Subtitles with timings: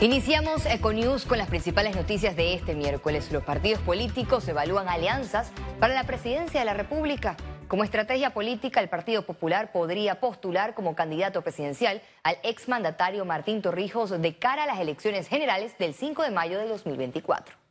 [0.00, 3.32] Iniciamos Econews con las principales noticias de este miércoles.
[3.32, 7.36] Los partidos políticos evalúan alianzas para la presidencia de la República.
[7.66, 14.10] Como estrategia política, el Partido Popular podría postular como candidato presidencial al exmandatario Martín Torrijos
[14.10, 17.67] de cara a las elecciones generales del 5 de mayo de 2024.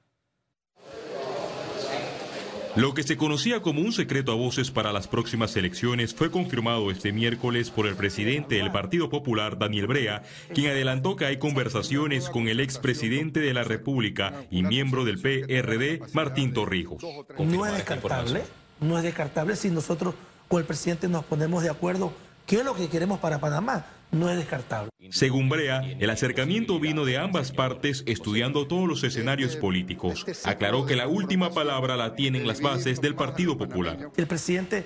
[2.77, 6.91] Lo que se conocía como un secreto a voces para las próximas elecciones fue confirmado
[6.91, 10.21] este miércoles por el presidente del Partido Popular, Daniel Brea,
[10.53, 16.01] quien adelantó que hay conversaciones con el expresidente de la República y miembro del PRD,
[16.13, 17.01] Martín Torrijos.
[17.39, 18.43] No es descartable,
[18.79, 20.13] no es descartable si nosotros
[20.47, 22.13] con el presidente nos ponemos de acuerdo
[22.45, 24.89] qué es lo que queremos para Panamá no es descartable.
[25.11, 30.25] Según Brea, el acercamiento vino de ambas partes estudiando todos los escenarios políticos.
[30.43, 34.11] Aclaró que la última palabra la tienen las bases del Partido Popular.
[34.15, 34.85] El presidente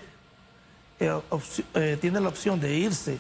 [1.00, 1.20] eh,
[1.76, 3.18] eh, tiene la opción de irse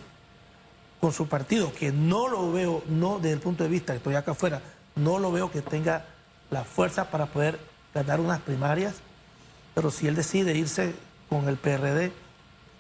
[0.99, 4.13] con su partido, que no lo veo, no desde el punto de vista, que estoy
[4.13, 4.61] acá afuera,
[4.95, 6.05] no lo veo que tenga
[6.51, 7.59] la fuerza para poder
[7.93, 8.97] ganar unas primarias,
[9.73, 10.93] pero si él decide irse
[11.27, 12.11] con el PRD,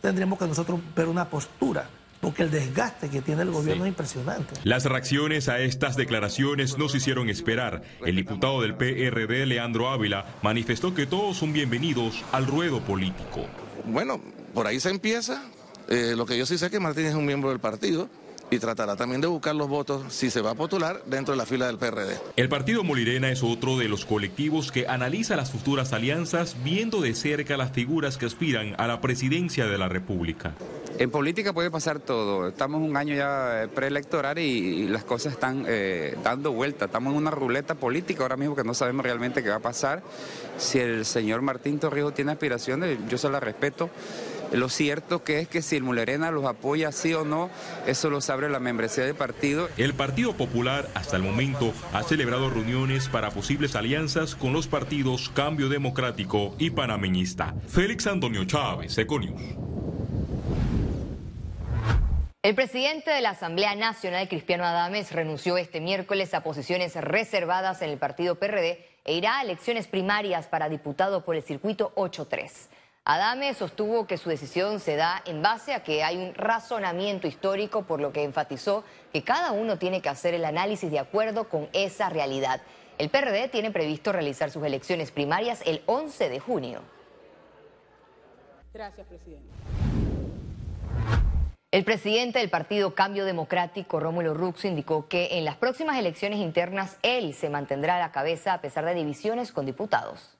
[0.01, 1.89] tendríamos que nosotros ver una postura
[2.21, 4.53] porque el desgaste que tiene el gobierno es impresionante.
[4.63, 7.81] Las reacciones a estas declaraciones no se hicieron esperar.
[8.05, 13.47] El diputado del PRD, Leandro Ávila, manifestó que todos son bienvenidos al ruedo político.
[13.85, 14.21] Bueno,
[14.53, 15.43] por ahí se empieza.
[15.89, 18.07] Eh, lo que yo sí sé es que Martín es un miembro del partido
[18.51, 21.45] y tratará también de buscar los votos si se va a postular dentro de la
[21.45, 22.19] fila del PRD.
[22.35, 27.15] El partido Molirena es otro de los colectivos que analiza las futuras alianzas viendo de
[27.15, 30.53] cerca las figuras que aspiran a la presidencia de la República.
[30.99, 32.49] En política puede pasar todo.
[32.49, 36.85] Estamos un año ya eh, preelectoral y, las cosas están eh, dando vuelta.
[36.85, 40.03] Estamos en una ruleta política ahora mismo que no sabemos realmente qué va a pasar.
[40.57, 43.89] Si el señor Martín Torrijos tiene aspiraciones, yo se la respeto.
[44.51, 47.49] Lo cierto que es que si el Mulerena los apoya sí o no,
[47.87, 49.69] eso lo sabe la membresía del partido.
[49.77, 55.29] El Partido Popular hasta el momento ha celebrado reuniones para posibles alianzas con los partidos
[55.29, 57.55] Cambio Democrático y Panameñista.
[57.67, 59.41] Félix Antonio Chávez, Econius.
[62.43, 67.91] El presidente de la Asamblea Nacional, Cristiano Adames, renunció este miércoles a posiciones reservadas en
[67.91, 72.49] el partido PRD e irá a elecciones primarias para diputado por el circuito 8-3.
[73.03, 77.81] Adame sostuvo que su decisión se da en base a que hay un razonamiento histórico,
[77.81, 81.67] por lo que enfatizó que cada uno tiene que hacer el análisis de acuerdo con
[81.73, 82.61] esa realidad.
[82.99, 86.81] El PRD tiene previsto realizar sus elecciones primarias el 11 de junio.
[88.71, 89.49] Gracias, presidente.
[91.71, 96.97] El presidente del partido Cambio Democrático, Rómulo Rux, indicó que en las próximas elecciones internas
[97.01, 100.37] él se mantendrá a la cabeza a pesar de divisiones con diputados.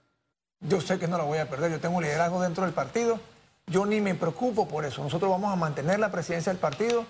[0.61, 3.19] Yo sé que no la voy a perder, yo tengo liderazgo dentro del partido,
[3.67, 5.03] yo ni me preocupo por eso.
[5.03, 7.05] Nosotros vamos a mantener la presidencia del partido,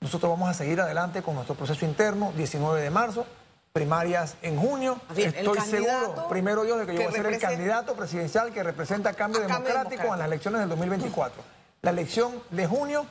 [0.00, 3.26] nosotros vamos a seguir adelante con nuestro proceso interno, 19 de marzo,
[3.72, 5.00] primarias en junio.
[5.16, 9.14] Estoy seguro, primero yo, de que yo voy a ser el candidato presidencial que representa
[9.14, 11.42] Cambio, Democrático en las elecciones del 2024.
[11.82, 13.06] La elección de junio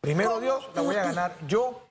[0.00, 1.88] Primero Dios, la voy a ganar yo.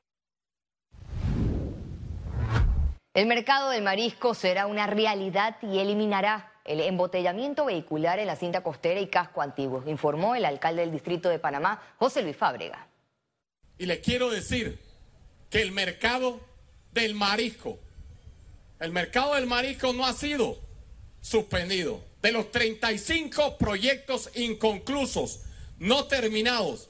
[3.14, 8.62] El mercado del marisco será una realidad y eliminará el embotellamiento vehicular en la cinta
[8.62, 12.88] costera y casco antiguo, informó el alcalde del distrito de Panamá, José Luis Fábrega.
[13.78, 14.80] Y les quiero decir
[15.50, 16.40] que el mercado
[16.92, 17.80] del marisco,
[18.80, 20.58] el mercado del marisco no ha sido
[21.22, 22.06] suspendido.
[22.22, 25.42] De los 35 proyectos inconclusos,
[25.80, 26.90] no terminados,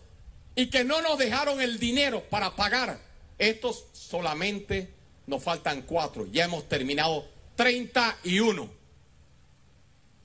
[0.56, 3.00] y que no nos dejaron el dinero para pagar.
[3.38, 4.90] Estos solamente
[5.28, 6.26] nos faltan cuatro.
[6.32, 8.77] Ya hemos terminado 31.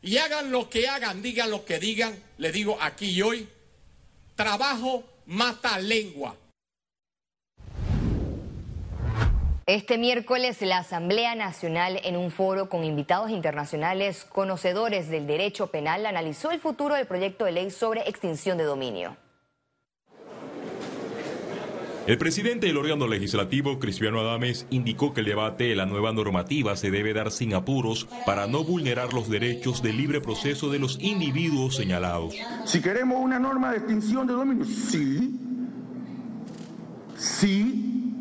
[0.02, 3.48] Y hagan lo que hagan, digan lo que digan, le digo aquí y hoy,
[4.34, 6.34] trabajo mata lengua.
[9.66, 16.04] Este miércoles la Asamblea Nacional en un foro con invitados internacionales conocedores del derecho penal
[16.04, 19.16] analizó el futuro del proyecto de ley sobre extinción de dominio.
[22.04, 26.74] El presidente del órgano legislativo, Cristiano Adames, indicó que el debate de la nueva normativa
[26.74, 30.98] se debe dar sin apuros para no vulnerar los derechos de libre proceso de los
[31.00, 32.34] individuos señalados.
[32.64, 35.38] Si queremos una norma de extinción de dominio, sí,
[37.16, 38.16] sí,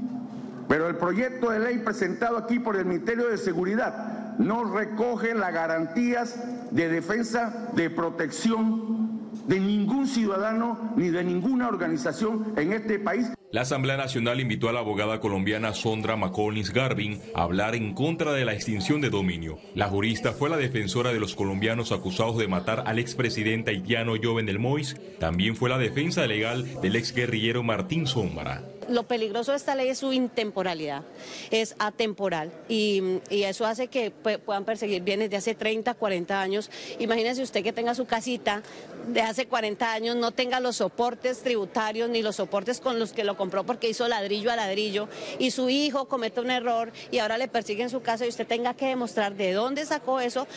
[0.70, 5.54] pero el proyecto de ley presentado aquí por el Ministerio de Seguridad no recoge las
[5.54, 6.40] garantías
[6.70, 13.32] de defensa, de protección de ningún ciudadano ni de ninguna organización en este país.
[13.52, 18.32] La Asamblea Nacional invitó a la abogada colombiana Sondra McCollins Garvin a hablar en contra
[18.32, 19.60] de la extinción de dominio.
[19.76, 24.46] La jurista fue la defensora de los colombianos acusados de matar al expresidente haitiano Joven
[24.46, 24.96] del Mois.
[25.20, 28.64] También fue la defensa legal del exguerrillero Martín Sombra.
[28.88, 31.04] lo peligroso de esta ley es su intemporalidad,
[31.50, 36.70] es atemporal y, eso hace que puedan perseguir bienes de hace 30, 40 años.
[37.00, 38.64] Imagínese usted que tenga su casita
[39.08, 43.24] de hace 40 años, no tenga los soportes tributarios ni los soportes con los que
[43.24, 45.08] lo compró porque hizo ladrillo a ladrillo
[45.40, 48.74] y su hijo comete un error y ahora le persiguen su casa y usted tenga
[48.74, 50.48] que demostrar de dónde sacó eso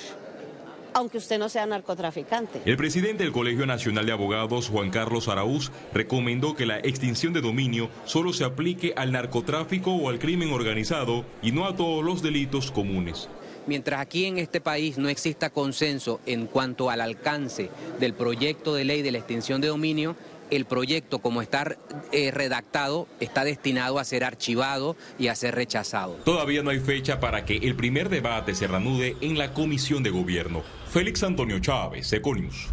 [0.94, 2.62] aunque usted no sea narcotraficante.
[2.64, 7.40] El presidente del Colegio Nacional de Abogados, Juan Carlos Araúz, recomendó que la extinción de
[7.40, 12.22] dominio solo se aplique al narcotráfico o al crimen organizado y no a todos los
[12.22, 13.28] delitos comunes.
[13.66, 18.84] Mientras aquí en este país no exista consenso en cuanto al alcance del proyecto de
[18.84, 20.16] ley de la extinción de dominio,
[20.50, 21.76] el proyecto como está
[22.12, 26.14] eh, redactado está destinado a ser archivado y a ser rechazado.
[26.24, 30.10] Todavía no hay fecha para que el primer debate se reanude en la Comisión de
[30.10, 30.62] Gobierno.
[30.90, 32.68] Félix Antonio Chávez, Econius.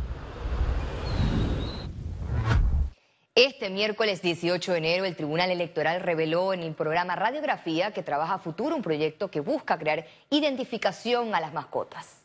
[3.36, 8.34] Este miércoles 18 de enero, el Tribunal Electoral reveló en el programa Radiografía que trabaja
[8.34, 12.24] a futuro un proyecto que busca crear identificación a las mascotas.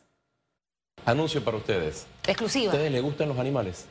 [1.05, 2.07] Anuncio para ustedes.
[2.27, 2.73] Exclusiva.
[2.73, 3.85] ¿A ustedes les gustan los animales?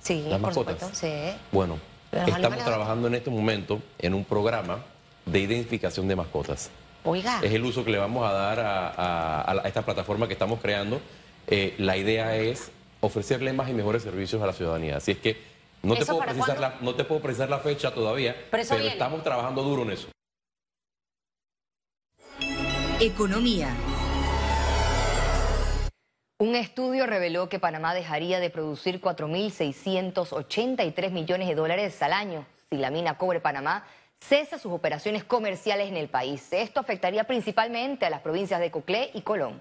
[0.00, 1.02] Sí, las mascotas.
[1.50, 1.78] Bueno,
[2.10, 4.82] estamos trabajando en este momento en un programa
[5.26, 6.70] de identificación de mascotas.
[7.04, 7.40] Oiga.
[7.42, 11.02] Es el uso que le vamos a dar a, esta plataforma que estamos creando.
[11.48, 12.70] Eh, la idea es
[13.00, 14.96] ofrecerle más y mejores servicios a la ciudadanía.
[14.96, 15.51] Así es que
[15.82, 19.22] no te, puedo precisar la, no te puedo precisar la fecha todavía, pero, pero estamos
[19.22, 20.08] trabajando duro en eso.
[23.00, 23.76] Economía.
[26.38, 32.76] Un estudio reveló que Panamá dejaría de producir 4.683 millones de dólares al año si
[32.78, 33.86] la mina Cobre Panamá
[34.16, 36.52] cesa sus operaciones comerciales en el país.
[36.52, 39.60] Esto afectaría principalmente a las provincias de Coclé y Colón.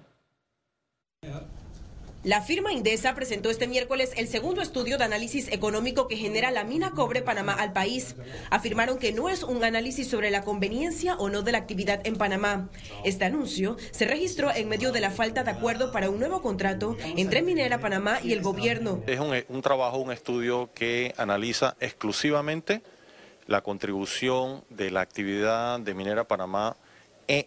[2.24, 6.64] La firma Indesa presentó este miércoles el segundo estudio de análisis económico que genera la
[6.64, 8.16] mina Cobre Panamá al país.
[8.52, 12.18] Afirmaron que no es un análisis sobre la conveniencia o no de la actividad en
[12.18, 12.70] Panamá.
[13.04, 16.96] Este anuncio se registró en medio de la falta de acuerdo para un nuevo contrato
[17.18, 19.02] entre Minera Panamá y el gobierno.
[19.08, 22.84] Es un, un trabajo, un estudio que analiza exclusivamente
[23.48, 26.78] la contribución de la actividad de Minera Panamá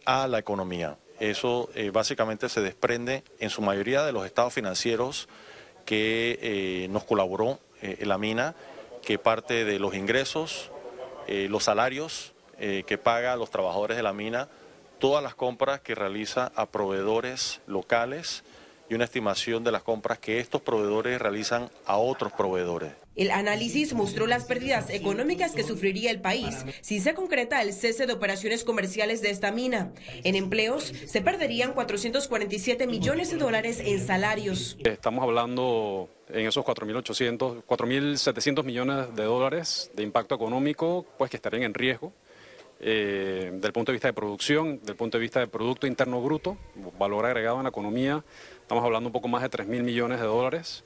[0.04, 0.96] a la economía.
[1.20, 5.28] Eso eh, básicamente se desprende en su mayoría de los estados financieros
[5.84, 8.54] que eh, nos colaboró eh, la mina,
[9.02, 10.70] que parte de los ingresos,
[11.26, 14.48] los salarios que paga a los trabajadores de la mina,
[14.98, 18.44] todas las compras que realiza a proveedores locales
[18.88, 22.92] y una estimación de las compras que estos proveedores realizan a otros proveedores.
[23.16, 28.06] El análisis mostró las pérdidas económicas que sufriría el país si se concreta el cese
[28.06, 29.92] de operaciones comerciales de esta mina.
[30.24, 34.76] En empleos se perderían 447 millones de dólares en salarios.
[34.84, 41.62] Estamos hablando en esos 4.800, 4.700 millones de dólares de impacto económico, pues que estarían
[41.62, 42.12] en riesgo.
[42.80, 46.58] Eh, del punto de vista de producción, del punto de vista de Producto Interno Bruto,
[46.98, 48.22] valor agregado en la economía,
[48.60, 50.84] estamos hablando un poco más de 3 mil millones de dólares.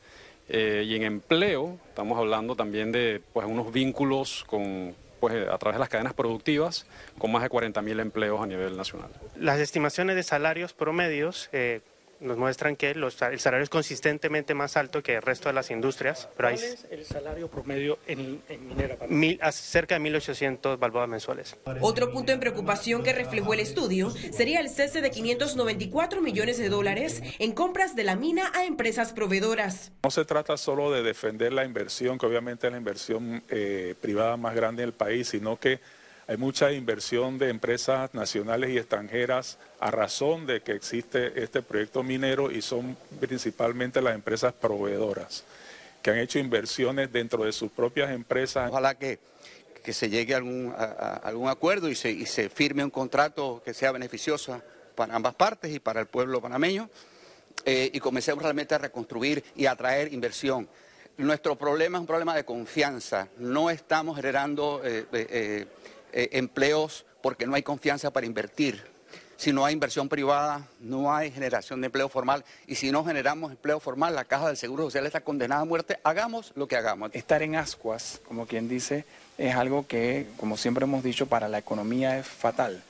[0.48, 5.76] Eh, y en empleo, estamos hablando también de pues, unos vínculos con, pues, a través
[5.76, 6.86] de las cadenas productivas
[7.18, 9.10] con más de 40 mil empleos a nivel nacional.
[9.36, 11.80] Las estimaciones de salarios promedios eh,
[12.20, 16.28] nos muestran que el salario es consistentemente más alto que el resto de las industrias.
[16.36, 21.56] Pero ¿Cuál es el salario promedio en, Minera Mil, cerca de 1.800 balboas mensuales.
[21.80, 26.68] Otro punto en preocupación que reflejó el estudio sería el cese de 594 millones de
[26.68, 29.92] dólares en compras de la mina a empresas proveedoras.
[30.02, 34.36] No se trata solo de defender la inversión, que obviamente es la inversión eh, privada
[34.36, 35.80] más grande en el país, sino que
[36.28, 42.02] hay mucha inversión de empresas nacionales y extranjeras a razón de que existe este proyecto
[42.02, 45.44] minero y son principalmente las empresas proveedoras
[46.02, 48.68] que han hecho inversiones dentro de sus propias empresas.
[48.70, 49.18] Ojalá que,
[49.90, 50.74] se llegue a algún,
[51.22, 54.60] algún acuerdo y se, y se firme un contrato que sea beneficioso
[54.94, 56.90] para ambas partes y para el pueblo panameño
[57.64, 60.68] eh, y comencemos realmente a reconstruir y a atraer inversión.
[61.18, 63.28] Nuestro problema es un problema de confianza.
[63.38, 65.66] No estamos generando eh, eh,
[66.18, 68.82] eh, empleos porque no hay confianza para invertir.
[69.36, 72.44] Si no hay inversión privada, no hay generación de empleo formal.
[72.66, 76.00] Y si no generamos empleo formal, la Caja del Seguro Social está condenada a muerte.
[76.02, 77.10] Hagamos lo que hagamos.
[77.12, 79.04] Estar en ascuas, como quien dice,
[79.38, 82.82] es algo que, como siempre hemos dicho, para la economía es fatal.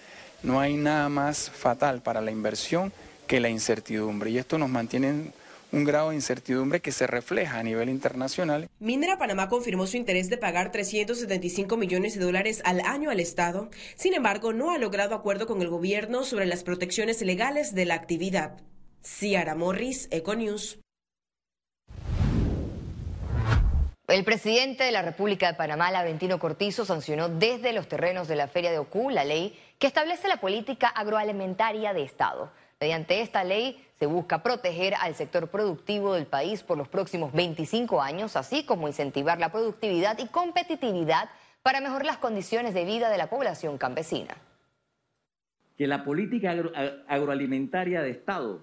[0.42, 2.94] No hay nada más fatal para la inversión
[3.26, 4.30] que la incertidumbre.
[4.30, 5.32] Y esto nos mantiene
[5.72, 8.68] un grado de incertidumbre que se refleja a nivel internacional.
[8.78, 13.70] Minera Panamá confirmó su interés de pagar 375 millones de dólares al año al Estado.
[13.96, 17.94] Sin embargo, no ha logrado acuerdo con el gobierno sobre las protecciones legales de la
[17.94, 18.60] actividad.
[19.02, 20.78] Ciara Morris, Econews.
[24.08, 28.48] El presidente de la República de Panamá, Laurentino Cortizo, sancionó desde los terrenos de la
[28.48, 32.50] Feria de Ocú la ley que establece la política agroalimentaria de Estado.
[32.80, 38.00] Mediante esta ley se busca proteger al sector productivo del país por los próximos 25
[38.00, 41.28] años, así como incentivar la productividad y competitividad
[41.64, 44.36] para mejorar las condiciones de vida de la población campesina.
[45.76, 46.54] Que la política
[47.08, 48.60] agroalimentaria de Estado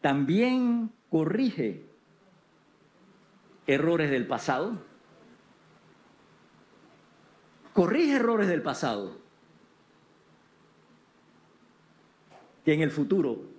[0.00, 1.84] también corrige
[3.68, 4.82] errores del pasado,
[7.72, 9.22] corrige errores del pasado,
[12.64, 13.51] que en el futuro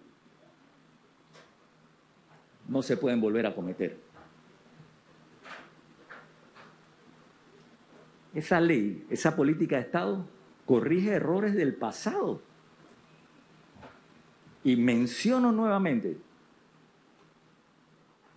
[2.67, 3.97] no se pueden volver a cometer.
[8.33, 10.27] Esa ley, esa política de Estado,
[10.65, 12.41] corrige errores del pasado.
[14.63, 16.17] Y menciono nuevamente,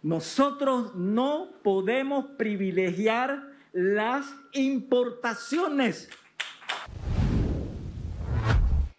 [0.02, 6.10] nosotros no podemos privilegiar las importaciones.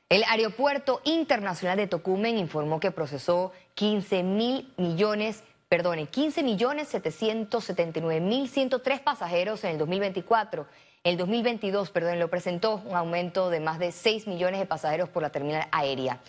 [0.10, 8.22] El Aeropuerto Internacional de Tocumen informó que procesó 15 mil millones, perdone, 15 millones 779
[8.22, 10.66] mil 103 pasajeros en el 2024.
[11.04, 15.24] El 2022, perdón, lo presentó un aumento de más de 6 millones de pasajeros por
[15.24, 16.22] la terminal aérea.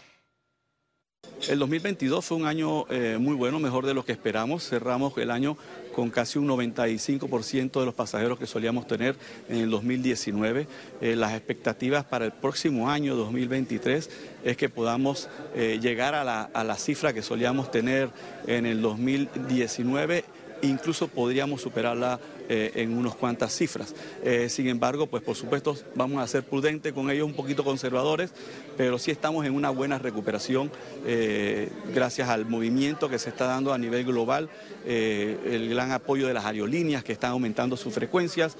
[1.48, 4.68] El 2022 fue un año eh, muy bueno, mejor de lo que esperamos.
[4.68, 5.56] Cerramos el año
[5.98, 9.16] con casi un 95% de los pasajeros que solíamos tener
[9.48, 10.68] en el 2019.
[11.00, 14.08] Eh, las expectativas para el próximo año, 2023,
[14.44, 18.10] es que podamos eh, llegar a la, a la cifra que solíamos tener
[18.46, 20.24] en el 2019
[20.62, 23.94] incluso podríamos superarla eh, en unas cuantas cifras.
[24.22, 28.32] Eh, sin embargo, pues por supuesto vamos a ser prudentes con ellos, un poquito conservadores,
[28.76, 30.70] pero sí estamos en una buena recuperación
[31.04, 34.48] eh, gracias al movimiento que se está dando a nivel global,
[34.86, 38.56] el gran apoyo de las aerolíneas que están aumentando sus frecuencias.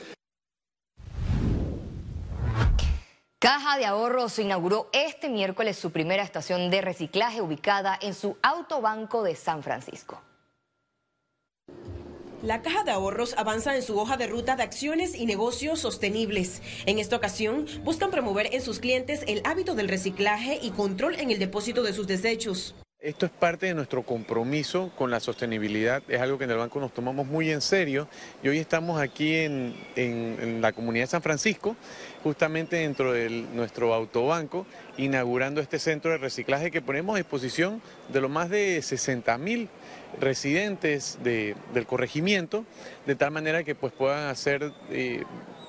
[3.38, 9.22] Caja de Ahorros inauguró este miércoles su primera estación de reciclaje ubicada en su autobanco
[9.22, 10.20] de San Francisco.
[12.42, 16.62] La Caja de Ahorros avanza en su hoja de ruta de acciones y negocios sostenibles.
[16.86, 21.32] En esta ocasión, buscan promover en sus clientes el hábito del reciclaje y control en
[21.32, 22.76] el depósito de sus desechos.
[23.00, 26.80] Esto es parte de nuestro compromiso con la sostenibilidad, es algo que en el banco
[26.80, 28.08] nos tomamos muy en serio.
[28.42, 31.76] Y hoy estamos aquí en, la comunidad de San Francisco,
[32.24, 38.20] justamente dentro de nuestro autobanco, inaugurando este centro de reciclaje que ponemos a disposición de
[38.20, 39.68] los más de 60 mil
[40.20, 42.64] residentes del corregimiento,
[43.06, 44.34] de tal manera que pues, puedan
[44.90, 45.22] eh,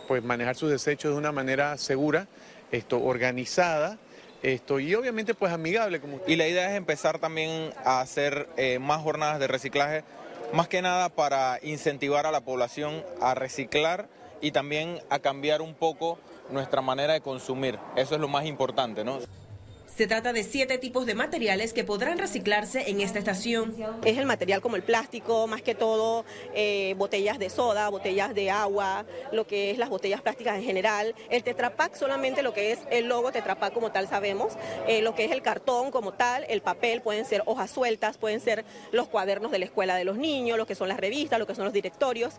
[0.08, 2.28] pues, manejar sus desechos de una manera segura,
[2.72, 4.00] esto, organizada,
[4.44, 6.00] esto, y obviamente pues amigable.
[6.00, 10.04] Como y la idea es empezar también a hacer eh, más jornadas de reciclaje,
[10.54, 14.08] más que nada para incentivar a la población a reciclar
[14.42, 16.20] y también a cambiar un poco
[16.50, 17.78] nuestra manera de consumir.
[17.96, 19.20] Eso es lo más importante, ¿no?
[19.96, 23.76] Se trata de siete tipos de materiales que podrán reciclarse en esta estación.
[24.06, 28.50] Es el material como el plástico, más que todo eh, botellas de soda, botellas de
[28.50, 31.16] agua, lo que es las botellas plásticas en general.
[31.30, 34.54] El tetrapack solamente lo que es el logo tetrapack como tal sabemos,
[34.88, 38.40] eh, lo que es el cartón como tal, el papel, pueden ser hojas sueltas, pueden
[38.40, 41.48] ser los cuadernos de la escuela de los niños, lo que son las revistas, lo
[41.48, 42.36] que son los directorios.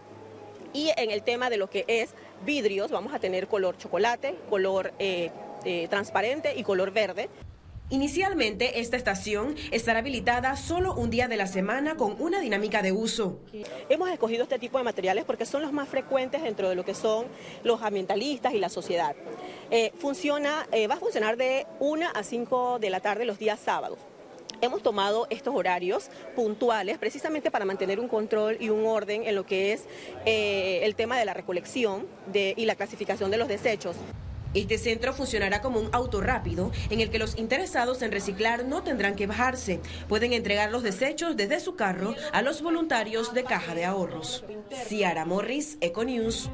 [0.72, 2.10] Y en el tema de lo que es
[2.46, 5.30] vidrios, vamos a tener color chocolate, color eh,
[5.88, 7.28] transparente y color verde.
[7.92, 12.92] Inicialmente, esta estación estará habilitada solo un día de la semana con una dinámica de
[12.92, 13.40] uso.
[13.88, 16.94] Hemos escogido este tipo de materiales porque son los más frecuentes dentro de lo que
[16.94, 17.26] son
[17.64, 19.16] los ambientalistas y la sociedad.
[19.72, 23.58] Eh, funciona, eh, va a funcionar de 1 a 5 de la tarde los días
[23.58, 23.98] sábados.
[24.60, 29.46] Hemos tomado estos horarios puntuales precisamente para mantener un control y un orden en lo
[29.46, 29.86] que es
[30.26, 33.96] eh, el tema de la recolección y la clasificación de los desechos.
[34.54, 38.82] Este centro funcionará como un auto rápido en el que los interesados en reciclar no
[38.82, 39.80] tendrán que bajarse.
[40.08, 44.44] Pueden entregar los desechos desde su carro a los voluntarios de Caja de Ahorros.
[44.88, 46.50] Ciara Morris, Econews.